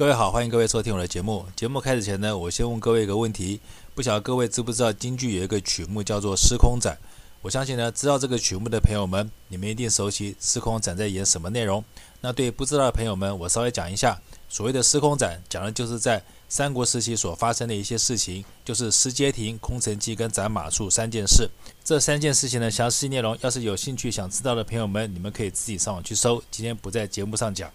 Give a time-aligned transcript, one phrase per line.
[0.00, 1.44] 各位好，欢迎各位收听我的节目。
[1.54, 3.60] 节目开始前呢，我先问各位一个问题：
[3.94, 6.94] 不晓得各位知不知道京剧有一个曲目叫做《司空斩》？
[7.42, 11.84] 我相信呢，知道这个曲目的朋友们，你们一定熟悉《司空斩》在演什么内容。
[12.22, 14.18] 那对不知道的朋友们，我稍微讲一下，
[14.48, 21.46] 所谓的《司空斩》，讲的就是在三国时期所发生的一些事情，就是失街亭、空城计跟斩马谡三件事。
[21.84, 26.42] 这三件事情的详细内容，要是有兴趣想知道的朋友们，你们可以自己上网去搜。
[26.50, 27.70] 今天不在节目上讲。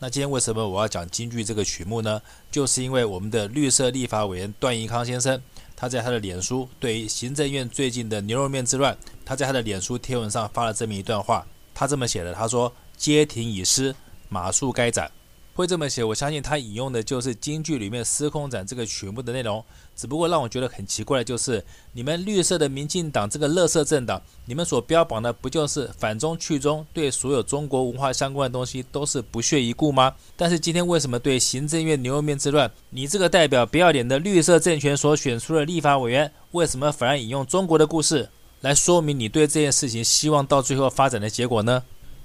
[0.00, 2.22] 那今天为什么我要讲京剧这个曲目呢？
[2.52, 5.40] 就是因为我们的绿色立法委员段宜康先生，
[5.74, 13.92] 他在他的脸书对于行政院最近的牛肉面之乱，他在他的脸书贴文上发了这么一段话，他这么写的，他说：“街亭已失，
[14.28, 15.10] 马谡该斩。”
[15.58, 19.64] 会这么写，我相信他引用的就是京剧里面《司空斩》这个曲目的内容。
[19.96, 30.14] 只不过让我觉得很奇怪的就是，你们绿色的民进党这个垃圾政党，你们所标榜的不就是反中去中，对所有中国文化相关的东西都是不屑一顾吗？
[30.36, 38.28] 但是今天为什么对行政院牛肉面之乱，你这个代表不要脸的绿色政权所选出的立法委员，为什么反而引用中国的故事
[38.60, 41.82] 来说明你对这件事情希望到最后发展的结果呢？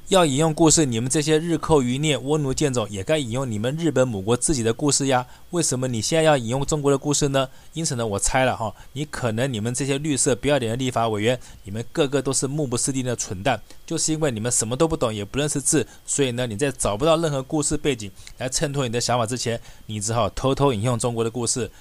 [0.10, 5.26] 要引用故事，你们这些日寇余孽、倭奴贱种也该引用你们日本母国自己的故事呀。
[5.52, 7.48] 为什么你现在要引用中国的故事呢？
[7.72, 21.72] 因此呢，我猜了哈，你可能你们这些绿色不要脸的立法委员，你们个个都是目不识丁的蠢蛋，就是因为你们什么都不懂，也不认识字，所以呢，你在找不到任何故事背景来衬托你的想法之前，你只好偷偷引用中国的故事。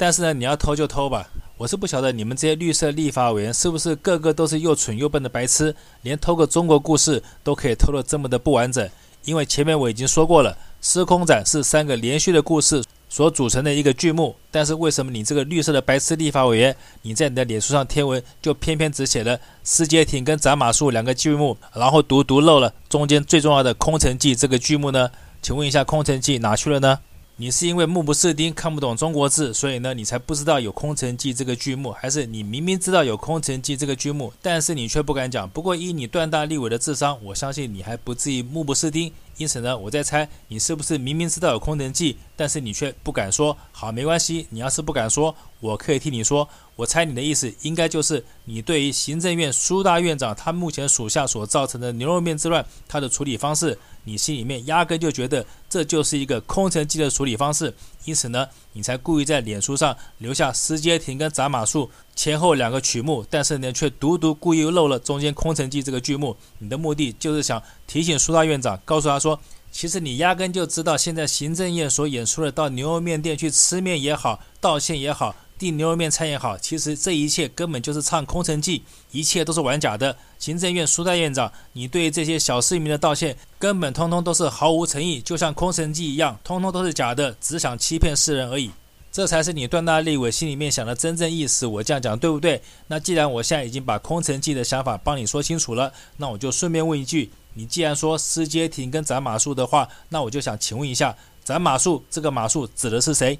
[0.00, 1.28] 但是呢，你要偷就偷吧。
[1.58, 8.88] 我是不晓得你们这些绿色立法委员是不是个个都是又蠢又笨的白痴，连偷个中国故事都可以偷得这么的不完整。
[9.26, 14.34] 因为前面我已经说过了，《司空斩》是三个连续的故事所组成的一个剧目。
[14.50, 25.10] 但是为什么你这个绿色的白痴立法委员，你在你的脸书上贴文就偏偏只写了失街亭跟斩马謖两个剧目，然后独独漏了中间最重要的空城计这个剧目呢？
[25.42, 27.00] 请问一下，空城计哪去了呢？
[27.40, 35.48] 你是因为目不识丁，看不懂中国字，所以呢，你才不知道有《空城计》这个剧目，还是你明明知道有《空城计》这个剧目，但是你却不敢讲？
[35.48, 39.10] 不过依你段大立伟的智商，我相信你还不至于目不识丁。
[39.38, 43.56] 因此呢，我在猜你是不是明明知道有《空城计》，但是你却不敢说。
[43.72, 46.46] 好，没关系，你要是不敢说，我可以替你说。
[46.80, 57.74] 我猜你的意思应该就是你对于行政院苏大院长他目前属下所造成的牛肉面之乱，他的处理方式，你心里面压根就觉得这就是一个空城计的处理方式，
[58.06, 66.34] 因此呢，你才故意在脸书上留下失街亭跟斩马术前后两个曲目，但是呢，却独独故意漏了中间空城计这个剧目。
[66.60, 69.38] 你的目的就是想提醒苏大院长，告诉他说，
[69.70, 75.36] 其实你压根就知道，现在行政院所演出的到牛肉面店去吃面也好，道歉也好。
[75.60, 80.16] 订牛肉面餐也好，其实这一切根本就是唱空城计，一切都是玩假的。
[80.38, 88.70] 行政院苏大院长，你对这些小市民的道歉，根本通通都是毫无诚意，就像空城计一样，通通都是假的，只想欺骗世人而已。
[89.12, 91.66] 这才是你段大立委心里面想的真正意思。
[91.66, 92.62] 我这样讲对不对？
[92.86, 103.38] 那既然我现在已经把空城计的想法帮你说清楚了，那我就顺便问一句：你既然说失街亭跟斩马术的话，那我就想请问一下，斩马术这个马术指的是谁？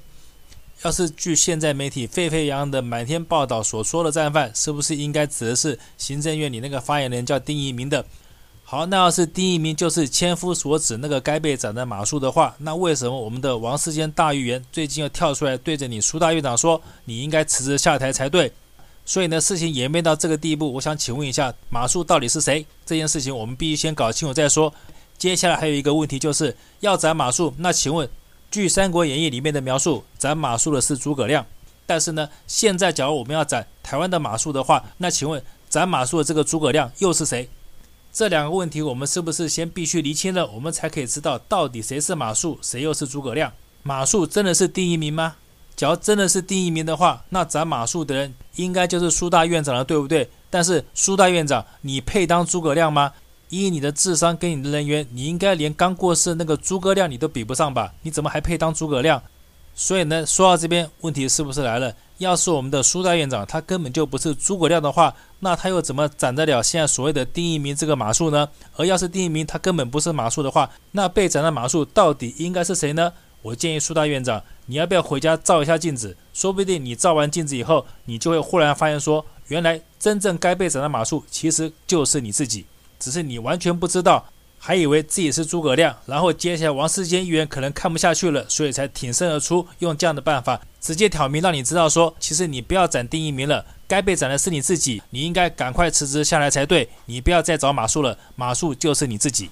[0.83, 8.03] 要是据现在媒体沸沸扬扬的满天报道所说的战犯，是不是应该指的是行政院里那个发言人叫丁一鸣的？
[8.63, 18.51] 好，那要是丁一鸣就是千夫所指那个该被斩的马谡的话，那为什么我们的王世坚大议员最近又跳出来对着你苏大院长说，你应该辞职下台才对？
[19.05, 22.65] 所以呢，事情演变到这个地步，我想请问一下，马謖到底是谁？
[22.85, 24.73] 这件事情我们必须先搞清楚再说。
[25.17, 28.09] 接下来还有一个问题，就是要斩马谡，那请问？
[28.51, 31.45] 据《三国演义》里面的描述，斩马谡的是诸葛亮。
[31.85, 37.49] 但是呢，现在假如我们要斩台湾的马谡的话，那请问斩马谡的这个诸葛亮又是谁？
[38.11, 43.53] 这两个问题我们是不是先必须厘清了，我们才可以知道到底谁是马谡，谁又是诸葛亮？
[43.83, 45.35] 马谡真的是第一名吗？
[45.77, 50.29] 假如真的是第一名的话，那斩马谡的人应该就是苏大院长了，对不对？
[50.49, 53.13] 但是苏大院长，你配当诸葛亮吗？
[53.51, 57.93] 以你的智商跟你的人缘，你应该连刚过世那个诸葛亮你都比不上吧？
[58.01, 59.21] 你怎么还配当诸葛亮？
[59.75, 61.93] 所以呢，说到这边，问题是不是来了？
[62.17, 68.47] 要是我们的苏大院长他根本就不是诸葛亮的话，那他又怎么斩得了现在所谓的丁怡铭这个马謖呢？
[68.75, 73.11] 而要是丁怡铭他根本不是马謖的话，那被斩的马謖到底应该是谁呢？
[73.41, 76.15] 我建议苏大院长，你要不要回家照一下镜子？
[76.31, 82.65] 说不定你照完镜子以后，你就会忽然发现说，原来真正该被斩的马謖其实就是你自己。
[83.01, 84.23] 只是你完全不知道，
[84.59, 99.49] 还以为自己是诸葛亮，然后接下来王世坚议员可能看不下去了，所以才挺身而出，用这样的办法直接挑明，让你知道说，其实你不要斩丁怡铭了，该被斩的是你自己，你应该赶快辞职下来才对，你不要再找马谡了，马謖就是你自己。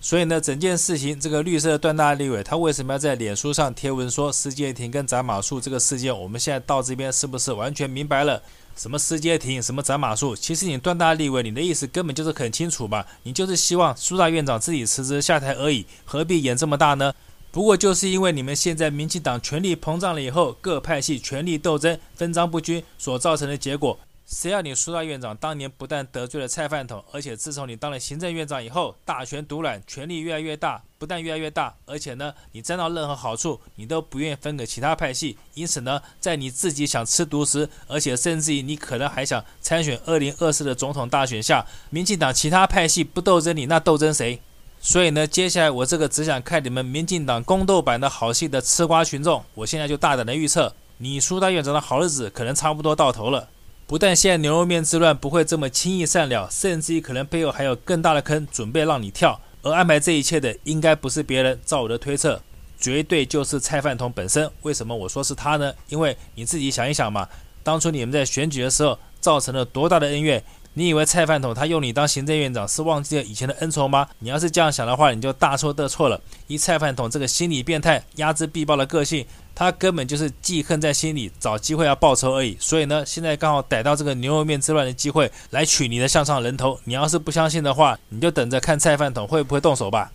[0.00, 6.12] 所以呢，整件事情，这个绿色的段大立委他为什么要在脸书上贴文说施建廷跟斩马竖这个事件？
[6.12, 8.42] 我们现在到这边是不是完全明白了？
[8.76, 10.34] 什么施杰廷，什么斩马竖？
[10.34, 13.06] 其实你段大立委，你的意思根本就是很清楚吧？
[13.22, 17.14] 你就是希望苏大院长自己辞职下台而已，何必演这么大呢？
[17.50, 23.98] 不过就是因为你们现在民进党权力膨胀了以后，各派系权力斗争、分赃不均所造成的结果。
[24.26, 35.36] 谁要你苏大院长当年不但得罪了蔡饭桶，而且自从你当了行政院长以后，大权独揽，权力越来越大，不但越来越大，而且呢，你沾到任何好处，你都不愿意分给其他派系。
[35.54, 44.40] 因此呢，在你自己想吃独食，而且甚至于你可能还想参选二零二四的总统大选下，民进党其他派系不斗争你，那斗争谁？
[44.80, 53.48] 所以呢，接下来我这个只想看你们民进党宫斗版的好戏的吃瓜群众，我现在就大胆的预测，你苏大院长的好日子可能差不多到头了。
[53.88, 59.40] 不但现在牛肉面之乱不会这么轻易散了，甚至于可能背后还有更大的坑准备让你跳。
[59.62, 62.42] 而安排这一切的应该不是别人，照我的推测，
[62.78, 64.50] 绝对就是蔡饭桶本身。
[64.62, 65.72] 为什么我说是他呢？
[65.88, 67.28] 因为你自己想一想嘛，
[67.62, 70.42] 当初你们在选举的时候造成了多大的恩怨。
[70.74, 74.08] 你以为蔡饭桶他用你当行政院长是忘记了以前的恩仇吗？
[74.20, 76.18] 你要是这样想的话，你就大错特错了。
[76.46, 82.56] 以蔡饭桶这个心理变态、睚眦必报的个性，他根本就是记恨在心里，找机会要报仇而已。
[82.58, 86.80] 所以呢，现在刚好逮到这个牛肉面之乱的机会，来取你的项上人头。
[86.84, 90.10] 你要是不相信的话，你就等着看蔡饭桶会不会动手吧。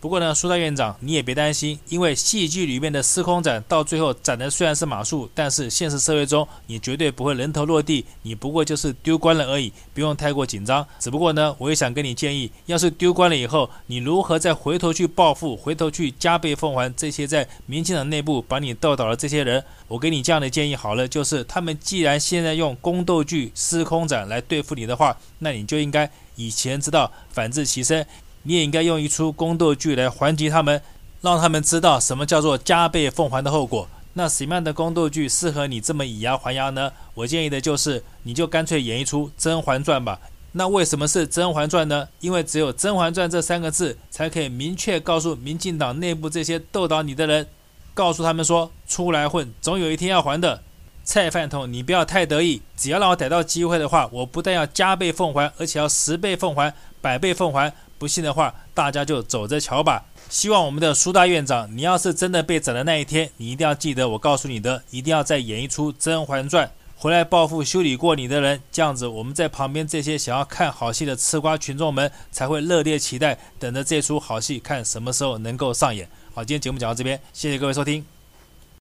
[0.00, 10.86] 不过呢，苏大院长，你也别担心，因为戏剧里面的司空斩到最后斩的虽然是马术，但是现实社会中你绝对不会人头落地，你不过就是丢官了而已，不用太过紧张。
[11.00, 19.64] 只不过呢，我也想跟你建议，要是丢官了以后，你如何再回头去报复，回头去加倍奉还这些在民进党内部把你斗倒的这些人？
[19.88, 28.06] 我给你这样的建议好了，就是他们既然现在用宫斗剧司空斩来对付你的话，那你就应该以前知道反制其身。
[28.42, 30.80] 你也应该用一出宫斗剧来还击他们，
[31.20, 33.88] 让他们知道什么叫做加倍奉还的后果。
[34.14, 36.92] 那什么样的宫斗剧适合你这么以牙还牙呢？
[37.14, 40.18] 我建议的就是，你就干脆演一出《甄嬛传》吧。
[40.52, 42.08] 那为什么是《甄嬛传》呢？
[42.20, 47.46] 因为只有《甄嬛传》这三个字，才可以明确告诉民进党内部这些斗倒你的人，
[47.94, 50.62] 告诉他们说，出来混，总有一天要还的。
[51.04, 57.72] 蔡饭桶，你不要太得意，只要让我逮到机会的话，我不但要加倍奉还，而且要十倍奉还，百倍奉还。
[57.98, 60.04] 不信的话，大家就走着瞧吧。
[60.30, 66.66] 希望我们的苏大院长，你要是真的被斩的那一天，你一定要记得我告诉你的，一定要再演一出《甄嬛传》，
[66.96, 68.60] 回来报复修理过你的人。
[68.70, 76.08] 这样子，我们在旁边这些想要看好戏的吃瓜群众们才会热烈期待，等着这出好戏看什么时候能够上演。
[76.34, 78.17] 好，今天节目讲到这边，谢谢各位收听。